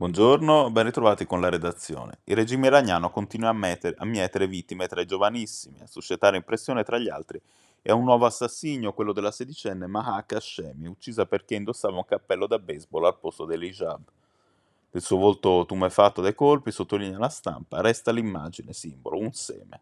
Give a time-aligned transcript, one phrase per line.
[0.00, 2.20] Buongiorno, ben ritrovati con la redazione.
[2.22, 6.84] Il regime iraniano continua a, metere, a mietere vittime tra i giovanissimi, a suscitare impressione
[6.84, 7.42] tra gli altri
[7.82, 12.46] e a un nuovo assassinio, quello della sedicenne Mahak Hashemi, uccisa perché indossava un cappello
[12.46, 14.00] da baseball al posto dell'hijab.
[14.88, 19.80] Del suo volto tumefatto dai colpi, sottolinea la stampa, resta l'immagine simbolo, un seme.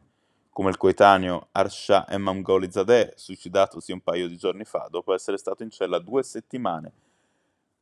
[0.49, 5.69] Come il coetaneo Arsha Emamgolizadeh, suicidatosi un paio di giorni fa dopo essere stato in
[5.69, 7.05] cella due settimane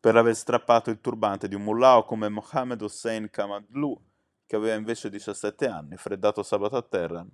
[0.05, 3.99] per aver strappato il turbante di un mullao come Mohammed Hossein Kamadlou,
[4.44, 7.27] che aveva invece 17 anni, freddato sabato a Teheran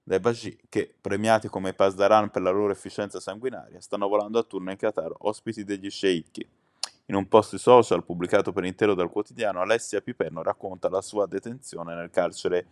[0.00, 4.44] dai Baji, che, premiati come i Pasdaran per la loro efficienza sanguinaria, stanno volando a
[4.44, 6.48] turno in Qatar, ospiti degli sceicchi.
[7.06, 11.96] In un post social pubblicato per intero dal quotidiano, Alessia Piperno racconta la sua detenzione
[11.96, 12.66] nel carcere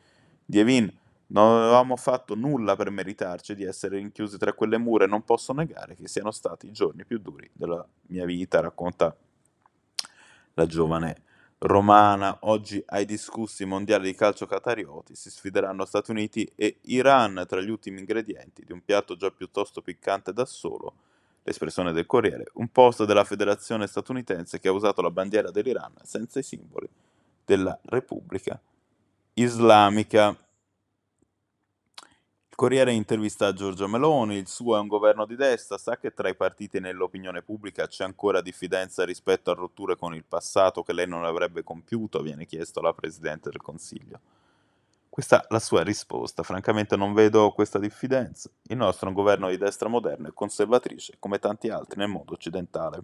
[0.44, 0.96] di Evin,
[1.28, 5.52] non avevamo fatto nulla per meritarci di essere rinchiusi tra quelle mura e non posso
[5.52, 9.14] negare che siano stati i giorni più duri della mia vita, racconta
[10.55, 11.22] la giovane
[11.59, 12.38] romana.
[12.42, 17.70] Oggi ai discussi mondiali di calcio catarioti si sfideranno Stati Uniti e Iran tra gli
[17.70, 20.95] ultimi ingredienti di un piatto già piuttosto piccante da solo,
[21.42, 26.39] l'espressione del Corriere, un post della federazione statunitense che ha usato la bandiera dell'Iran senza
[26.39, 26.89] i simboli
[27.45, 28.58] della Repubblica
[29.34, 30.36] Islamica.
[32.59, 36.34] Corriere intervista Giorgia Meloni, il suo è un governo di destra, sa che tra i
[36.34, 41.25] partiti nell'opinione pubblica c'è ancora diffidenza rispetto a rotture con il passato che lei non
[41.25, 44.19] avrebbe compiuto, viene chiesto alla Presidente del Consiglio.
[45.09, 48.51] Questa è la sua risposta, francamente non vedo questa diffidenza.
[48.62, 52.33] Il nostro è un governo di destra moderna e conservatrice, come tanti altri nel mondo
[52.33, 53.03] occidentale.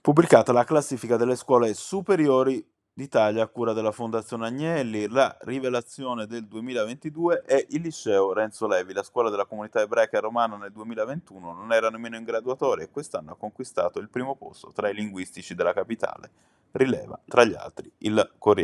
[0.00, 5.06] Pubblicata la classifica delle scuole superiori d'Italia a cura della Fondazione Agnelli.
[5.08, 10.56] La rivelazione del 2022 è il liceo Renzo Levi, la scuola della comunità ebraica romana
[10.56, 14.88] nel 2021 non era nemmeno in graduatoria e quest'anno ha conquistato il primo posto tra
[14.88, 16.30] i linguistici della capitale.
[16.70, 18.54] Rileva, tra gli altri, il Corriere.